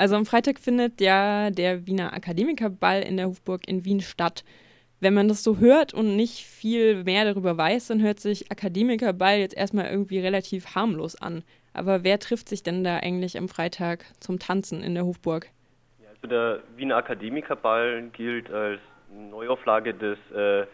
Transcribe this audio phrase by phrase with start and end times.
[0.00, 4.44] Also am Freitag findet ja der Wiener Akademikerball in der Hofburg in Wien statt.
[4.98, 9.36] Wenn man das so hört und nicht viel mehr darüber weiß, dann hört sich Akademikerball
[9.36, 11.44] jetzt erstmal irgendwie relativ harmlos an.
[11.74, 15.50] Aber wer trifft sich denn da eigentlich am Freitag zum Tanzen in der Hofburg?
[16.08, 18.80] Also der Wiener Akademikerball gilt als
[19.30, 20.66] Neuauflage des äh,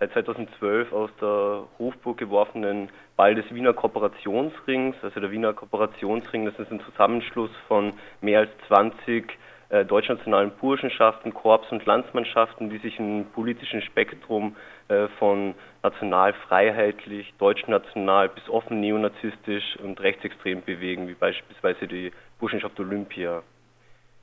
[0.00, 4.96] seit 2012 aus der Hofburg geworfenen Ball des Wiener Kooperationsrings.
[5.02, 7.92] Also der Wiener Kooperationsring, das ist ein Zusammenschluss von
[8.22, 9.38] mehr als 20
[9.68, 14.56] äh, deutschnationalen Burschenschaften, Korps und Landsmannschaften, die sich im politischen Spektrum
[14.88, 23.42] äh, von national-freiheitlich, deutschnational bis offen neonazistisch und rechtsextrem bewegen, wie beispielsweise die Burschenschaft Olympia.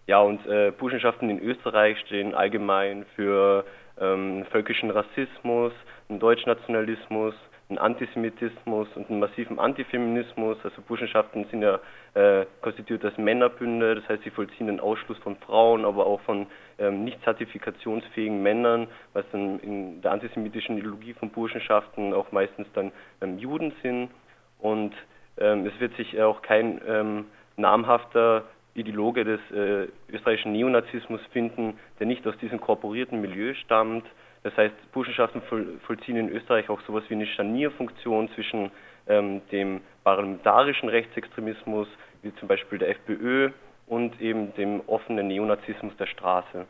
[0.07, 3.63] Ja, und äh, Burschenschaften in Österreich stehen allgemein für
[3.99, 5.73] ähm, völkischen Rassismus,
[6.09, 7.33] einen Deutschnationalismus,
[7.69, 10.57] einen Antisemitismus und einen massiven Antifeminismus.
[10.63, 11.79] Also Burschenschaften sind ja
[12.13, 16.47] äh, konstituiert als Männerbünde, das heißt, sie vollziehen den Ausschluss von Frauen, aber auch von
[16.79, 22.91] ähm, nicht zertifikationsfähigen Männern, was dann in der antisemitischen Ideologie von Burschenschaften auch meistens dann
[23.21, 24.09] ähm, Juden sind.
[24.59, 24.93] Und
[25.37, 27.25] ähm, es wird sich auch kein ähm,
[27.57, 28.43] namhafter
[28.77, 34.05] Ideologe des äh, österreichischen Neonazismus finden, der nicht aus diesem korporierten Milieu stammt.
[34.43, 38.71] Das heißt, Burschenschaften voll, vollziehen in Österreich auch sowas wie eine Scharnierfunktion zwischen
[39.07, 41.87] ähm, dem parlamentarischen Rechtsextremismus,
[42.21, 43.49] wie zum Beispiel der FPÖ,
[43.87, 46.65] und eben dem offenen Neonazismus der Straße.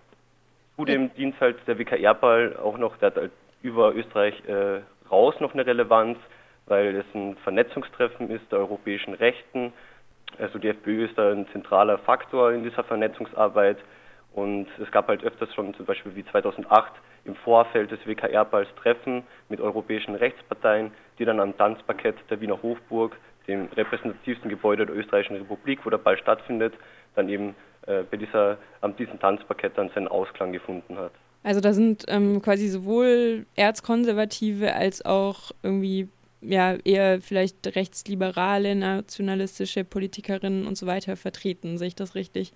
[0.75, 3.31] Zudem dient halt der WKR-Ball auch noch, der hat halt
[3.63, 6.19] über Österreich äh, raus noch eine Relevanz,
[6.67, 9.73] weil es ein Vernetzungstreffen ist der europäischen Rechten
[10.39, 13.77] also die FPÖ ist da ein zentraler Faktor in dieser Vernetzungsarbeit
[14.33, 16.91] und es gab halt öfters schon zum Beispiel wie 2008
[17.25, 23.17] im Vorfeld des WKR-Balls Treffen mit europäischen Rechtsparteien, die dann am Tanzparkett der Wiener Hofburg,
[23.47, 26.73] dem repräsentativsten Gebäude der österreichischen Republik, wo der Ball stattfindet,
[27.15, 27.55] dann eben
[27.87, 31.11] äh, bei dieser, an diesem Tanzparkett dann seinen Ausklang gefunden hat.
[31.43, 36.09] Also da sind ähm, quasi sowohl Erzkonservative als auch irgendwie
[36.41, 41.77] ja eher vielleicht rechtsliberale, nationalistische Politikerinnen und so weiter vertreten.
[41.77, 42.53] Sehe ich das richtig?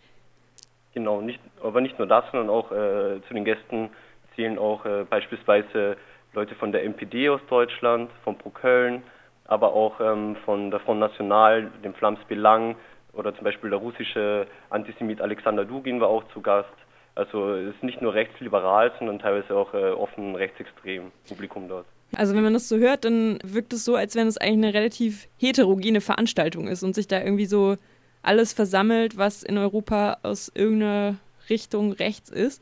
[0.94, 3.90] Genau, nicht, aber nicht nur das, sondern auch äh, zu den Gästen
[4.36, 5.97] zählen auch äh, beispielsweise
[6.34, 9.03] Leute von der MPD aus Deutschland, von Pro Köln,
[9.46, 12.75] aber auch ähm, von der Front National, dem Flams Belang
[13.14, 16.70] oder zum Beispiel der russische Antisemit Alexander Dugin war auch zu Gast.
[17.16, 21.86] Also es ist nicht nur rechtsliberal, sondern teilweise auch äh, offen rechtsextrem Publikum dort.
[22.16, 24.74] Also wenn man das so hört, dann wirkt es so, als wenn es eigentlich eine
[24.74, 27.78] relativ heterogene Veranstaltung ist und sich da irgendwie so
[28.22, 31.18] alles versammelt, was in Europa aus irgendeiner
[31.50, 32.62] Richtung rechts ist.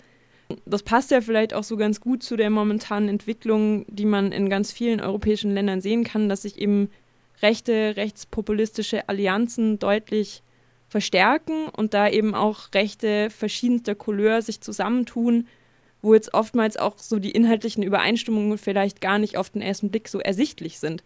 [0.66, 4.50] Das passt ja vielleicht auch so ganz gut zu der momentanen Entwicklung, die man in
[4.50, 6.90] ganz vielen europäischen Ländern sehen kann, dass sich eben
[7.42, 10.42] rechte, rechtspopulistische Allianzen deutlich
[10.88, 15.48] verstärken und da eben auch Rechte verschiedenster Couleur sich zusammentun
[16.02, 20.08] wo jetzt oftmals auch so die inhaltlichen Übereinstimmungen vielleicht gar nicht auf den ersten Blick
[20.08, 21.04] so ersichtlich sind.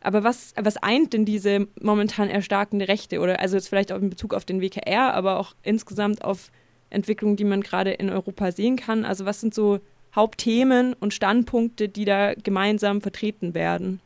[0.00, 3.20] Aber was, was eint denn diese momentan erstarkende Rechte?
[3.20, 6.50] Oder also jetzt vielleicht auch in Bezug auf den WKR, aber auch insgesamt auf
[6.90, 9.04] Entwicklungen, die man gerade in Europa sehen kann?
[9.04, 9.80] Also was sind so
[10.14, 14.00] Hauptthemen und Standpunkte, die da gemeinsam vertreten werden?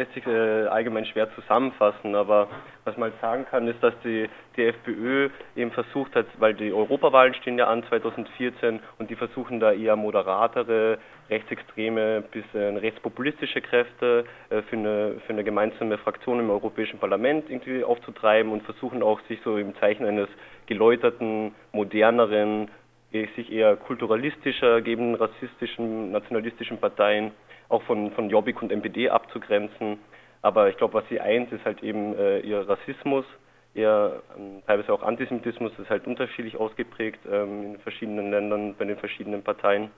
[0.00, 2.48] Lässt sich äh, allgemein schwer zusammenfassen, aber
[2.84, 6.72] was man halt sagen kann, ist, dass die, die FPÖ eben versucht hat, weil die
[6.72, 13.60] Europawahlen stehen ja an 2014 und die versuchen da eher moderatere, rechtsextreme bis äh, rechtspopulistische
[13.60, 19.02] Kräfte äh, für, eine, für eine gemeinsame Fraktion im Europäischen Parlament irgendwie aufzutreiben und versuchen
[19.02, 20.28] auch sich so im Zeichen eines
[20.66, 22.70] geläuterten, moderneren,
[23.12, 27.32] sich eher kulturalistischer gebenden, rassistischen, nationalistischen Parteien
[27.70, 29.98] auch von, von Jobbik und MPD abzugrenzen.
[30.42, 33.24] Aber ich glaube, was sie eint, ist halt eben äh, ihr Rassismus,
[33.74, 38.84] ihr ähm, teilweise auch Antisemitismus, das ist halt unterschiedlich ausgeprägt ähm, in verschiedenen Ländern, bei
[38.84, 39.90] den verschiedenen Parteien.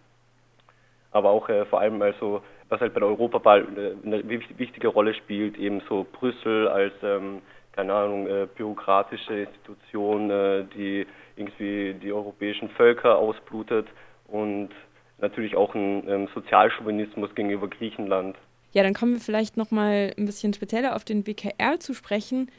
[1.11, 5.15] Aber auch äh, vor allem also, was halt bei der Europawahl äh, eine wichtige Rolle
[5.15, 11.07] spielt, eben so Brüssel als, ähm, keine Ahnung, äh, bürokratische Institution, äh, die
[11.37, 13.87] irgendwie die europäischen Völker ausblutet
[14.27, 14.71] und
[15.23, 18.37] natürlich auch ein ähm, Sozialchauvinismus gegenüber Griechenland.
[18.73, 22.51] Ja, dann kommen wir vielleicht noch mal ein bisschen spezieller auf den WKR zu sprechen.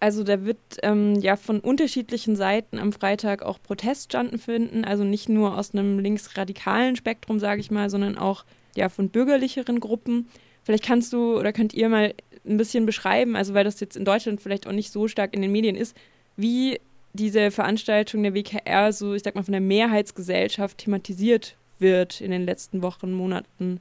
[0.00, 5.28] Also da wird ähm, ja von unterschiedlichen Seiten am Freitag auch Protest stattfinden, also nicht
[5.28, 8.44] nur aus einem linksradikalen Spektrum, sage ich mal, sondern auch
[8.76, 10.28] ja von bürgerlicheren Gruppen.
[10.62, 12.14] Vielleicht kannst du oder könnt ihr mal
[12.46, 15.40] ein bisschen beschreiben, also weil das jetzt in Deutschland vielleicht auch nicht so stark in
[15.40, 15.96] den Medien ist,
[16.36, 16.80] wie
[17.14, 22.44] diese Veranstaltung der WKR so, ich sag mal, von der Mehrheitsgesellschaft thematisiert wird in den
[22.44, 23.80] letzten Wochen, Monaten.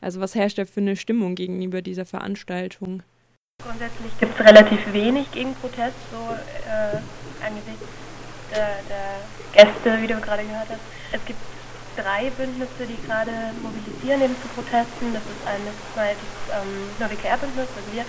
[0.00, 3.02] Also was herrscht da für eine Stimmung gegenüber dieser Veranstaltung?
[3.62, 6.18] Grundsätzlich gibt es relativ wenig gegen Protest, so
[6.68, 6.98] äh,
[7.44, 7.88] angesichts
[8.52, 9.16] der, der
[9.52, 10.80] Gäste, wie du gerade gehört hast.
[11.12, 11.40] Es gibt
[11.96, 13.32] drei Bündnisse, die gerade
[13.62, 15.12] mobilisieren eben zu Protesten.
[15.16, 18.04] Das ist eines mal das ähm, NoWKR-Bündnis, also wir.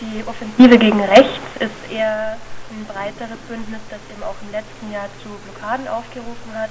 [0.00, 2.38] Die Offensive gegen Rechts ist eher
[2.72, 6.70] ein breiteres Bündnis, das eben auch im letzten Jahr zu Blockaden aufgerufen hat.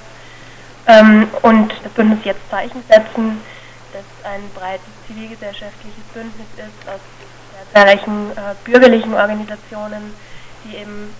[0.86, 3.40] Ähm, und das Bündnis Jetzt Zeichen setzen,
[3.92, 7.00] das ein breites zivilgesellschaftliches Bündnis ist aus
[7.72, 10.14] zahlreichen äh, bürgerlichen Organisationen,
[10.64, 11.14] die eben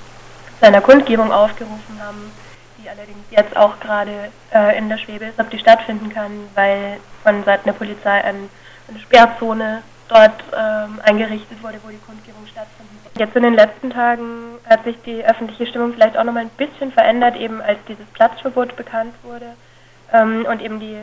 [0.59, 2.33] zu einer Kundgebung aufgerufen haben,
[2.79, 6.99] die allerdings jetzt auch gerade äh, in der Schwebe ist, ob die stattfinden kann, weil
[7.23, 8.49] von Seiten der Polizei ein,
[8.89, 12.97] eine Sperrzone dort ähm, eingerichtet wurde, wo die Kundgebung stattfindet.
[13.17, 16.93] Jetzt in den letzten Tagen hat sich die öffentliche Stimmung vielleicht auch nochmal ein bisschen
[16.93, 19.55] verändert, eben als dieses Platzverbot bekannt wurde
[20.13, 20.99] ähm, und eben die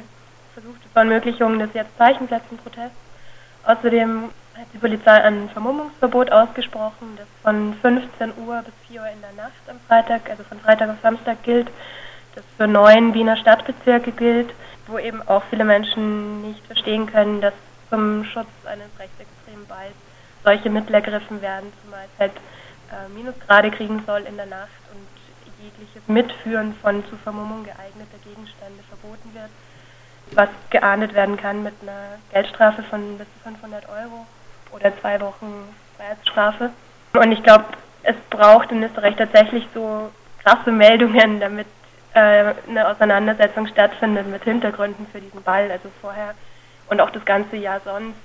[0.54, 2.98] versuchte Verunmöglichung des jetzt Zeichenplätzenprotests.
[3.64, 9.22] Außerdem hat die Polizei ein Vermummungsverbot ausgesprochen, das von 15 Uhr bis 4 Uhr in
[9.22, 11.68] der Nacht am Freitag, also von Freitag auf Samstag gilt,
[12.36, 14.54] das für neun Wiener Stadtbezirke gilt,
[14.88, 17.54] wo eben auch viele Menschen nicht verstehen können, dass
[17.90, 19.96] zum Schutz eines rechtsextremen Balls
[20.44, 22.32] solche Mittel ergriffen werden, zumal es halt
[22.92, 25.08] äh, Minusgrade kriegen soll in der Nacht und
[25.64, 29.50] jegliches Mitführen von zur Vermummung geeigneter Gegenstände verboten wird,
[30.32, 34.26] was geahndet werden kann mit einer Geldstrafe von bis zu 500 Euro
[34.72, 36.72] oder zwei Wochen Freiheitsstrafe.
[37.14, 37.66] Und ich glaube,
[38.04, 40.12] es braucht in Österreich tatsächlich so
[40.44, 41.68] krasse Meldungen, damit
[42.14, 45.72] äh, eine Auseinandersetzung stattfindet mit Hintergründen für diesen Ball.
[45.72, 46.36] Also vorher
[46.90, 48.18] und auch das ganze Jahr sonst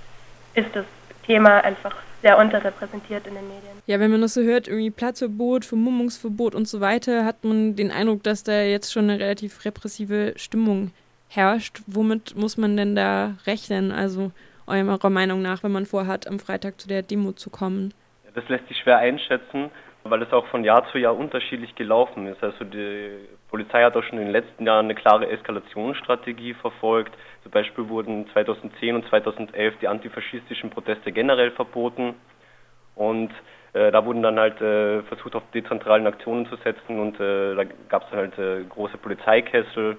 [0.55, 0.85] ist das
[1.27, 3.83] Thema einfach sehr unterrepräsentiert in den Medien.
[3.87, 7.91] Ja, wenn man das so hört, irgendwie Platzverbot, Vermummungsverbot und so weiter, hat man den
[7.91, 10.93] Eindruck, dass da jetzt schon eine relativ repressive Stimmung
[11.29, 11.83] herrscht.
[11.87, 13.91] Womit muss man denn da rechnen?
[13.91, 14.31] Also
[14.67, 17.93] eurer Meinung nach, wenn man vorhat, am Freitag zu der Demo zu kommen?
[18.35, 19.71] Das lässt sich schwer einschätzen,
[20.05, 22.43] weil es auch von Jahr zu Jahr unterschiedlich gelaufen ist.
[22.43, 23.11] Also die
[23.49, 27.13] Polizei hat auch schon in den letzten Jahren eine klare Eskalationsstrategie verfolgt.
[27.43, 32.15] Zum Beispiel wurden 2010 und 2011 die antifaschistischen Proteste generell verboten.
[32.95, 33.31] Und
[33.75, 37.65] äh, da wurden dann halt äh, versucht, auf dezentralen Aktionen zu setzen und äh, da
[37.89, 39.97] gab es dann halt äh, große Polizeikessel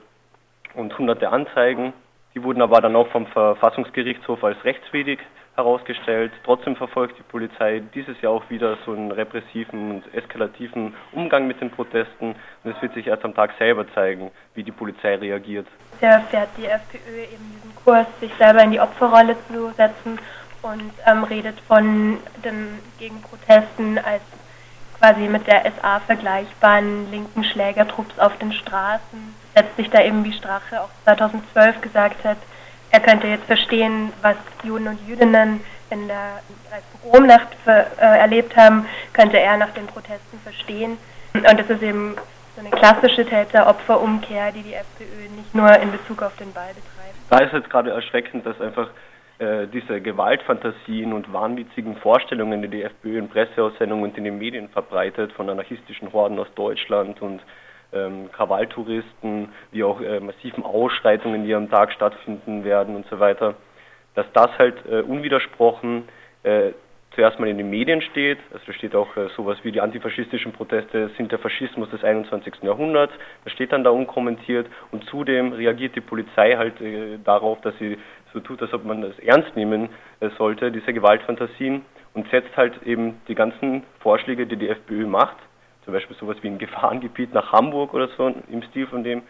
[0.75, 1.93] und hunderte Anzeigen.
[2.35, 5.19] Die wurden aber dann auch vom Verfassungsgerichtshof als rechtswidrig
[5.55, 6.31] herausgestellt.
[6.43, 11.61] Trotzdem verfolgt die Polizei dieses Jahr auch wieder so einen repressiven und eskalativen Umgang mit
[11.61, 12.35] den Protesten.
[12.63, 15.67] Und es wird sich erst am Tag selber zeigen, wie die Polizei reagiert.
[15.91, 20.19] Bisher fährt die FPÖ eben diesen Kurs, sich selber in die Opferrolle zu setzen
[20.63, 24.21] und ähm, redet von den Gegenprotesten als
[24.99, 29.35] quasi mit der SA vergleichbaren linken Schlägertrupps auf den Straßen.
[29.53, 32.37] Setzt sich da eben, wie Strache auch 2012 gesagt hat,
[32.93, 36.41] er könnte jetzt verstehen, was Juden und Jüdinnen in der
[37.01, 40.99] Pogromnacht äh, erlebt haben, könnte er nach den Protesten verstehen.
[41.33, 42.15] Und das ist eben
[42.55, 47.15] so eine klassische Täter-Opfer-Umkehr, die die FPÖ nicht nur in Bezug auf den Ball betreibt.
[47.31, 48.89] Da ist es gerade erschreckend, dass einfach
[49.39, 54.69] äh, diese Gewaltfantasien und wahnwitzigen Vorstellungen, die die FPÖ in Presseaussendungen und in den Medien
[54.69, 57.41] verbreitet, von anarchistischen Horden aus Deutschland und
[57.93, 63.55] ähm, Krawalltouristen, wie auch äh, massiven Ausschreitungen, die am Tag stattfinden werden und so weiter,
[64.15, 66.07] dass das halt äh, unwidersprochen
[66.43, 66.71] äh,
[67.15, 68.39] zuerst mal in den Medien steht.
[68.51, 72.55] Also da steht auch äh, sowas wie die antifaschistischen Proteste sind der Faschismus des 21.
[72.63, 73.13] Jahrhunderts.
[73.43, 77.97] Das steht dann da unkommentiert und zudem reagiert die Polizei halt äh, darauf, dass sie
[78.33, 81.83] so tut, als ob man das ernst nehmen äh, sollte, diese Gewaltfantasien
[82.13, 85.37] und setzt halt eben die ganzen Vorschläge, die die FPÖ macht,
[85.83, 89.21] zum Beispiel sowas wie ein Gefahrengebiet nach Hamburg oder so im Stil von dem,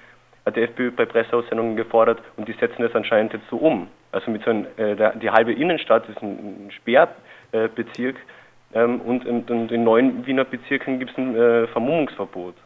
[0.46, 3.88] hat die FPÖ bei Presseaussendungen gefordert und die setzen das anscheinend jetzt so um.
[4.12, 8.18] Also mit so einem, äh, die halbe Innenstadt ist ein, ein Sperrbezirk
[8.74, 12.56] ähm, und, und, in neuen Wiener Bezirken gibt es ein äh, Vermummungsverbot.